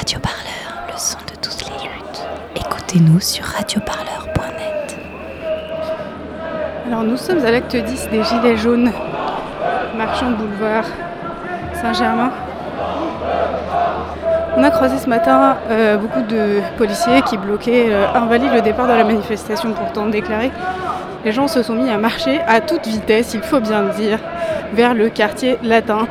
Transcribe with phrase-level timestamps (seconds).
[0.00, 2.26] Radio Parleur, le son de toutes les luttes.
[2.56, 4.96] Écoutez-nous sur radioparleur.net.
[6.86, 8.90] Alors nous sommes à l'acte 10 des Gilets jaunes,
[9.98, 10.86] marchand boulevard
[11.82, 12.30] Saint-Germain.
[14.56, 18.94] On a croisé ce matin euh, beaucoup de policiers qui bloquaient euh, le départ de
[18.94, 20.50] la manifestation pourtant déclarée.
[21.26, 24.18] Les gens se sont mis à marcher à toute vitesse, il faut bien le dire,
[24.72, 26.06] vers le quartier latin.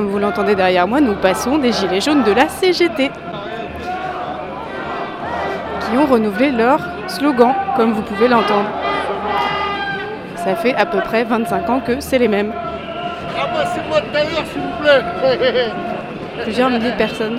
[0.00, 3.10] Comme vous l'entendez derrière moi, nous passons des gilets jaunes de la CGT
[5.80, 8.70] qui ont renouvelé leur slogan, comme vous pouvez l'entendre.
[10.36, 12.50] Ça fait à peu près 25 ans que c'est les mêmes.
[13.38, 15.70] Ah bah s'il vous plaît
[16.44, 17.38] Plusieurs milliers de personnes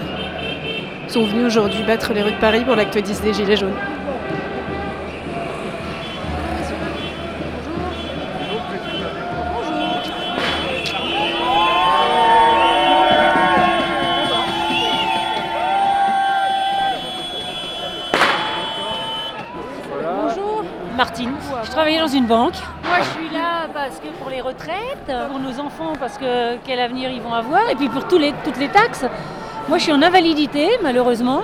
[1.07, 3.73] sont venues aujourd'hui battre les rues de Paris pour l'acte 10 des Gilets jaunes.
[22.01, 22.55] Dans une banque.
[22.83, 26.79] Moi, je suis là parce que pour les retraites, pour nos enfants, parce que quel
[26.79, 29.05] avenir ils vont avoir, et puis pour tous les, toutes les taxes.
[29.69, 31.41] Moi, je suis en invalidité, malheureusement.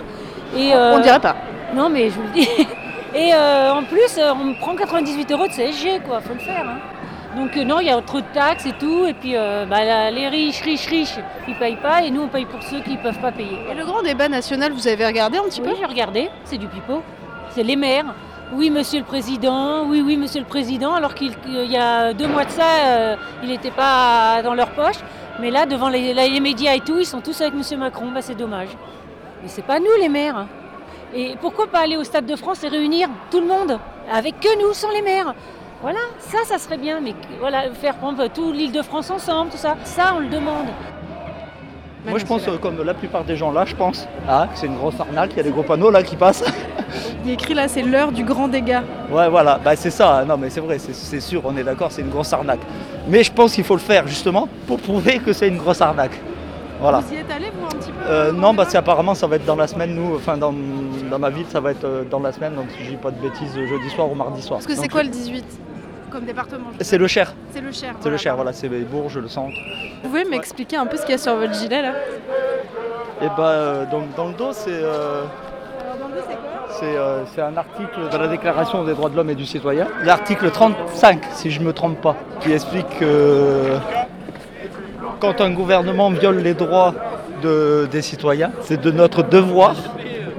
[0.55, 1.35] Et, euh, On dirait pas.
[1.75, 2.49] Non, mais je vous le dis.
[3.15, 6.21] Et euh, en plus, euh, on me prend 98 euros de CSG, quoi.
[6.21, 6.65] Faut le faire.
[6.67, 6.79] hein.
[7.39, 9.05] Donc euh, non, il y a trop de taxes et tout.
[9.05, 12.01] Et puis euh, bah, là, les riches, riches, riches, ils payent pas.
[12.01, 13.59] Et nous, on paye pour ceux qui ne peuvent pas payer.
[13.71, 16.67] Et le grand débat national, vous avez regardé un petit Oui, j'ai regardé, c'est du
[16.67, 17.03] pipeau.
[17.51, 18.05] C'est les maires.
[18.53, 22.27] Oui, monsieur le président, oui, oui, monsieur le président, alors qu'il qu'il y a deux
[22.27, 24.95] mois de ça, euh, il n'était pas dans leur poche.
[25.41, 28.35] Mais là, devant les médias et tout, ils sont tous avec monsieur Macron, bah, c'est
[28.35, 28.69] dommage.
[29.41, 30.47] Mais c'est pas nous les maires.
[31.13, 33.79] Et pourquoi pas aller au Stade de France et réunir tout le monde
[34.11, 35.33] avec que nous, sans les maires?
[35.81, 37.01] Voilà, ça, ça serait bien.
[37.01, 40.67] Mais voilà, faire prendre tout l'île de France ensemble, tout ça, ça, on le demande.
[42.07, 44.67] Moi je pense, euh, comme la plupart des gens là, je pense ah, que c'est
[44.67, 46.43] une grosse arnaque, il y a des gros panneaux là qui passent.
[47.25, 48.81] Il est écrit là, c'est l'heure du grand dégât.
[49.11, 52.01] ouais voilà, bah, c'est ça, non mais c'est vrai, c'est- sûr, on est d'accord, c'est
[52.01, 52.61] une grosse arnaque.
[53.09, 56.17] Mais je pense qu'il faut le faire justement pour prouver que c'est une grosse arnaque.
[56.79, 56.99] Voilà.
[56.99, 59.35] Vous y êtes allé, vous, un petit peu Euh, non, bah, c'est apparemment ça va
[59.37, 60.53] être dans la semaine, nous, enfin dans,
[61.09, 63.11] dans ma ville, ça va être euh, dans la semaine, donc si je dis pas
[63.11, 64.59] de bêtises, jeudi soir ou mardi soir.
[64.59, 65.43] Parce que c'est quoi le 18
[66.11, 67.93] comme département C'est le Cher, C'est le Cher.
[67.99, 69.55] c'est le Cher, voilà, c'est Bourges, le centre.
[70.03, 71.93] Vous pouvez m'expliquer un peu ce qu'il y a sur votre gilet là?
[73.21, 74.69] Et bah, euh, donc dans le dos, c'est.
[74.71, 75.23] euh,
[76.79, 79.87] C'est euh, c'est un article de la Déclaration des droits de l'homme et du citoyen,
[80.03, 83.77] l'article 35, si je ne me trompe pas, qui explique que
[85.19, 86.93] quand un gouvernement viole les droits
[87.41, 89.73] de- des citoyens, c'est de notre devoir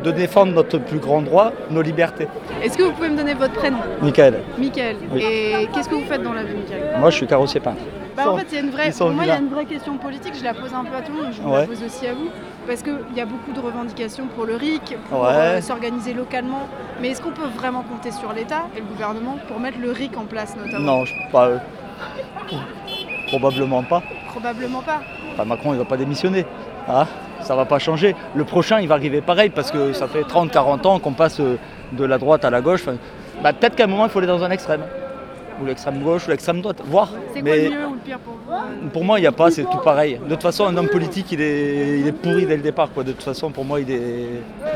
[0.08, 2.28] de défendre notre plus grand droit, nos libertés.
[2.62, 3.78] Est-ce que vous pouvez me donner votre prénom?
[4.02, 4.96] Michael, Michael.
[5.12, 5.22] Oui.
[5.22, 6.98] Et qu'est-ce que vous faites dans la vie, Michael?
[6.98, 7.82] Moi je suis carrossier peintre.
[8.16, 9.64] Bah, en fait, il y a une vraie, pour moi, il y a une vraie
[9.64, 10.32] question politique.
[10.36, 11.32] Je la pose un peu à tout le monde.
[11.32, 11.60] Je vous Ouais.
[11.60, 12.30] la pose aussi à vous,
[12.66, 15.28] parce qu'il y a beaucoup de revendications pour le RIC, pour Ouais.
[15.30, 16.66] euh, s'organiser localement.
[17.00, 20.16] Mais est-ce qu'on peut vraiment compter sur l'État et le gouvernement pour mettre le RIC
[20.16, 20.84] en place, notamment?
[20.98, 21.58] Non, je, pas, euh,
[23.28, 24.02] probablement pas.
[24.30, 25.00] Probablement pas.
[25.34, 26.44] Enfin, Macron il va pas démissionner.
[26.88, 27.06] Ah,
[27.42, 28.14] ça va pas changer.
[28.34, 31.56] Le prochain il va arriver pareil parce que ça fait 30-40 ans qu'on passe euh,
[31.92, 32.82] de la droite à la gauche.
[32.86, 32.96] Enfin,
[33.42, 34.82] bah, Peut-être qu'à un moment il faut aller dans un extrême.
[35.60, 36.80] Ou l'extrême gauche ou l'extrême droite.
[36.84, 37.08] Voir.
[37.34, 38.88] C'est quoi Mais le mieux ou le pire pour vous?
[38.90, 40.20] pour moi il n'y a pas, c'est tout pareil.
[40.24, 42.90] De toute façon un homme politique il est, il est pourri dès le départ.
[42.92, 43.02] Quoi.
[43.02, 43.98] De toute façon pour moi il est...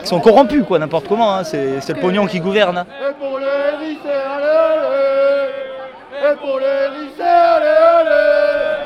[0.01, 1.37] Ils sont corrompus quoi, n'importe comment.
[1.37, 1.45] hein.
[1.45, 2.79] C'est c'est le pognon qui gouverne.
[2.79, 2.87] hein.
[3.01, 4.45] Et pour les riches, allez,
[4.91, 7.67] allez Et pour les riches, allez,
[8.01, 8.79] allez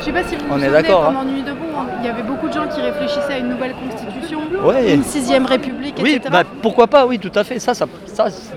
[0.00, 1.63] Je sais pas si vous On vous est souvenez, d'accord, pendant Nuit debout,
[2.00, 4.94] il y avait beaucoup de gens qui réfléchissaient à une nouvelle constitution, Ouais.
[4.94, 6.28] une sixième république, Oui, etc.
[6.30, 7.58] bah, pourquoi pas, oui, tout à fait.
[7.58, 7.86] Ça, ça,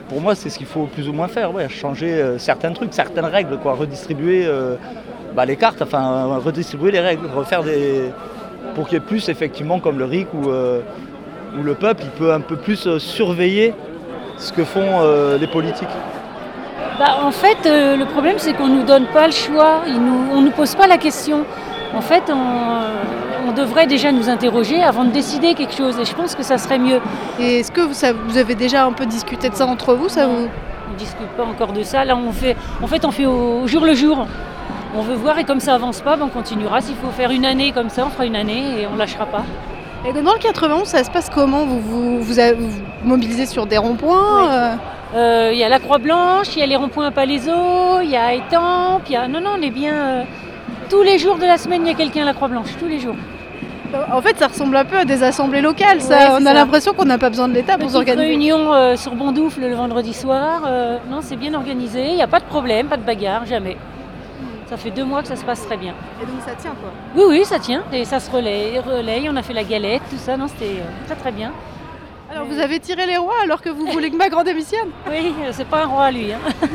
[0.10, 2.94] pour moi, c'est ce qu'il faut plus ou moins faire, ouais, changer euh, certains trucs,
[2.94, 4.76] certaines règles, quoi, redistribuer euh,
[5.36, 8.12] bah, les cartes, enfin, euh, redistribuer les règles, refaire des.
[8.76, 10.82] pour qu'il y ait plus, effectivement, comme le RIC, où, euh,
[11.60, 13.74] où le peuple, il peut un peu plus euh, surveiller
[14.38, 15.88] ce que font euh, les politiques.
[17.00, 20.00] Bah, en fait, euh, le problème, c'est qu'on ne nous donne pas le choix, il
[20.00, 21.44] nous- on ne nous pose pas la question.
[21.96, 26.14] En fait, on, on devrait déjà nous interroger avant de décider quelque chose, et je
[26.14, 27.00] pense que ça serait mieux.
[27.40, 30.10] Et est-ce que vous, ça- vous avez déjà un peu discuté de ça entre vous
[30.10, 30.48] ça vous...
[30.90, 33.68] On ne discute pas encore de ça, là, on fait, en fait, on fait au
[33.68, 34.26] jour le jour.
[34.96, 36.82] On veut voir, et comme ça avance pas, ben, on continuera.
[36.82, 39.44] S'il faut faire une année comme ça, on fera une année, et on lâchera pas.
[40.08, 41.66] Et dans le 91, ça se passe comment?
[41.66, 42.34] Vous vous,
[43.04, 44.48] mobilisez sur des ronds-points Oui.
[44.50, 44.74] euh,
[45.16, 48.16] Euh, Il y a la Croix-Blanche, il y a les ronds-points à Palaiseau, il y
[48.18, 49.28] a Étampes, il y a...
[49.28, 50.26] Non, non, on est bien...
[50.90, 53.00] Tous les jours de la semaine, il y a quelqu'un à la Croix-Blanche, tous les
[53.00, 53.16] jours.
[54.12, 56.02] En fait, ça ressemble un peu à des assemblées locales.
[56.02, 56.16] Ça.
[56.18, 58.28] Ouais, c'est On a l'impression qu'on n'a pas besoin de l'État pour s'organiser.
[58.28, 60.62] réunion euh, sur Bondoufle le vendredi soir.
[60.66, 63.78] euh, non, c'est bien organisé, il n'y a pas de problème, pas de bagarre, jamais.
[64.70, 65.94] Ça fait deux mois que ça se passe très bien.
[66.22, 67.84] Et donc ça tient quoi Oui, oui, ça tient.
[67.94, 69.30] Et ça se relaye, relaye.
[69.30, 70.36] On a fait la galette, tout ça.
[70.36, 71.54] Non, c'était euh, très très bien.
[72.30, 74.90] Alors vous avez tiré les rois alors que vous voulez que ma grande démissionne?
[75.10, 76.34] Oui, c'est pas un roi lui.
[76.34, 76.40] hein.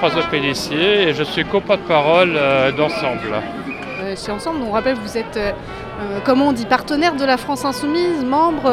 [0.00, 3.32] Jean-François Pellissier et je suis coporte-parole euh, d'Ensemble.
[4.02, 5.52] Euh, Chez Ensemble, on rappelle, vous êtes, euh,
[6.02, 8.70] euh, comment on dit, partenaire de la France Insoumise, membre,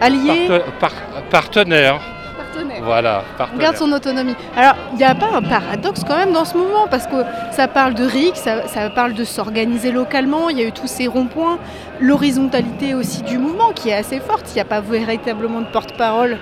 [0.00, 0.92] allié Parte- par-
[1.30, 2.00] partenaire,
[2.36, 2.82] Partenaire.
[2.82, 3.62] voilà, On partenaire.
[3.62, 4.34] garde son autonomie.
[4.56, 7.22] Alors, il n'y a pas un paradoxe quand même dans ce mouvement, parce que
[7.52, 10.88] ça parle de RIC, ça, ça parle de s'organiser localement, il y a eu tous
[10.88, 11.58] ces ronds-points,
[12.00, 16.36] l'horizontalité aussi du mouvement qui est assez forte, il n'y a pas véritablement de porte-parole,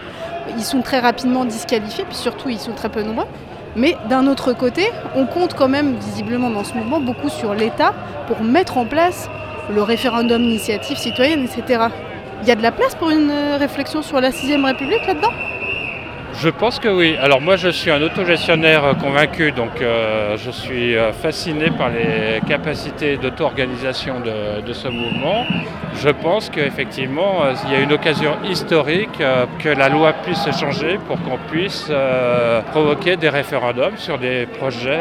[0.56, 3.26] ils sont très rapidement disqualifiés, puis surtout ils sont très peu nombreux.
[3.76, 7.92] Mais d'un autre côté, on compte quand même visiblement dans ce mouvement beaucoup sur l'État
[8.26, 9.28] pour mettre en place
[9.68, 11.84] le référendum d'initiative citoyenne, etc.
[12.42, 15.32] Il y a de la place pour une euh, réflexion sur la 6ème République là-dedans?
[16.38, 17.16] Je pense que oui.
[17.18, 21.88] Alors moi je suis un autogestionnaire euh, convaincu, donc euh, je suis euh, fasciné par
[21.88, 25.46] les capacités d'auto-organisation de, ce mouvement.
[25.94, 29.22] Je pense qu'effectivement il y a une occasion historique
[29.60, 31.90] que la loi puisse changer pour qu'on puisse
[32.70, 35.00] provoquer des référendums sur des projets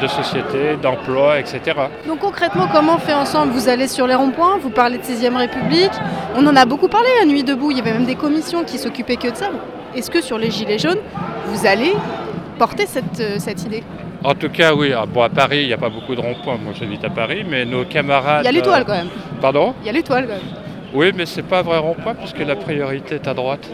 [0.00, 1.60] de société, d'emploi, etc.
[2.06, 3.52] Donc concrètement, comment on fait ensemble?
[3.52, 5.90] Vous allez sur les ronds-points, vous parlez de 6ème République.
[6.36, 8.78] On en a beaucoup parlé à Nuit debout, il y avait même des commissions qui
[8.78, 9.50] s'occupaient que de ça.
[9.94, 10.98] Est-ce que sur les Gilets jaunes,
[11.46, 11.92] vous allez
[12.58, 13.82] porter cette, euh, cette idée?
[14.22, 14.92] En tout cas, oui.
[14.96, 16.58] Ah, Bon, à Paris, il n'y a pas beaucoup de ronds-points.
[16.62, 18.42] Moi, j'habite à Paris, mais nos camarades.
[18.42, 19.08] Il y a l'étoile euh, quand même.
[19.40, 19.74] Pardon?
[19.82, 20.42] Il y a l'étoile quand même.
[20.94, 23.68] Oui, mais c'est pas un vrai rond-point puisque la priorité est à droite.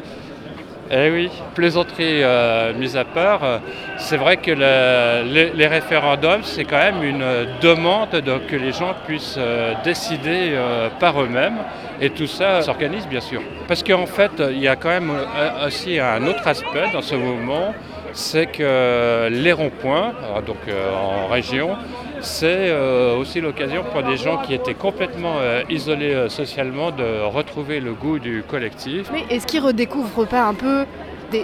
[0.90, 3.58] Eh oui, plaisanterie euh, mise à part, euh,
[3.96, 7.24] c'est vrai que le- les, les référendums, c'est quand même une
[7.62, 10.52] demande de- que les gens puissent euh, décider
[11.00, 11.56] par eux-mêmes
[12.00, 13.40] et tout ça s'organise bien sûr.
[13.68, 17.14] Parce qu'en fait, il y a quand même euh, aussi un autre aspect dans ce
[17.14, 17.74] mouvement,
[18.12, 21.76] c'est que les ronds-points, euh, donc euh, en région,
[22.20, 22.72] c'est
[23.18, 25.34] aussi l'occasion pour des gens qui étaient complètement
[25.68, 29.10] isolés socialement de retrouver le goût du collectif.
[29.12, 30.86] Mais est-ce qu'ils redécouvrent pas un peu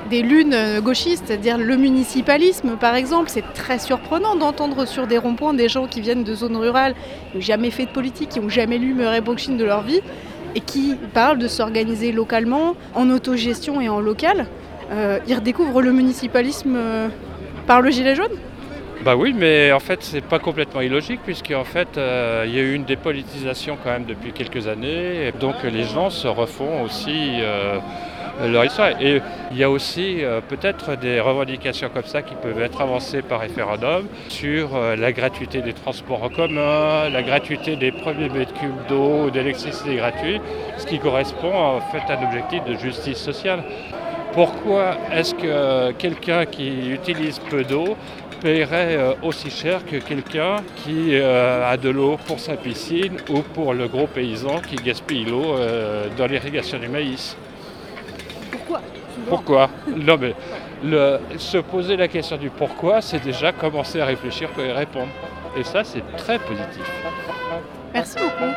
[0.09, 5.53] des, lunes gauchistes, c'est-à-dire le municipalisme par exemple C'est très surprenant d'entendre sur des ronds-points
[5.53, 6.95] des gens qui viennent de zones rurales,
[7.31, 10.01] qui n'ont jamais fait de politique, qui n'ont jamais lu Murray Bookchin de leur vie,
[10.55, 14.47] et qui parlent de s'organiser localement, en autogestion et en local.
[14.91, 17.09] Euh, ils redécouvrent le municipalisme euh,
[17.67, 18.33] par le gilet jaune
[19.05, 22.59] Bah oui, mais en fait, c'est pas complètement illogique, puisque en fait, euh, il y
[22.59, 26.83] a eu une dépolitisation quand même depuis quelques années, et donc les gens se refont
[26.83, 27.41] aussi
[28.47, 28.91] leur histoire.
[29.01, 29.21] Et
[29.51, 33.41] il y a aussi euh, peut-être des revendications comme ça qui peuvent être avancées par
[33.41, 38.87] référendum sur euh, la gratuité des transports en commun, la gratuité des premiers mètres cubes
[38.89, 40.43] d'eau, ou d'électricité gratuite,
[40.79, 43.63] ce qui correspond en fait à un objectif de justice sociale.
[44.33, 47.97] Pourquoi est-ce que quelqu'un qui utilise peu d'eau
[48.41, 53.41] paierait euh, aussi cher que quelqu'un qui euh, a de l'eau pour sa piscine ou
[53.41, 57.37] pour le gros paysan qui gaspille l'eau euh, dans l'irrigation du maïs?
[58.71, 58.81] Pourquoi
[59.29, 60.35] Pourquoi Non mais
[60.85, 65.09] le- se poser la question du pourquoi, c'est déjà commencer à réfléchir pour y répondre.
[65.57, 66.85] Et ça, c'est très positif.
[67.93, 68.53] Merci beaucoup.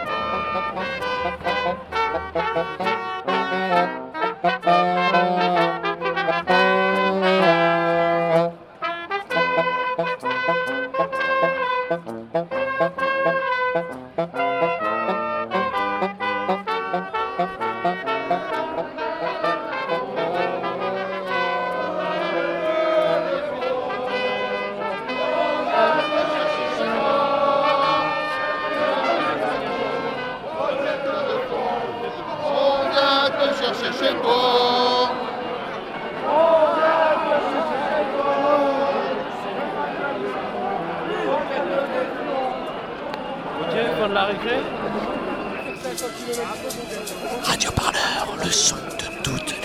[47.44, 49.63] Radio Parleur, le son de toute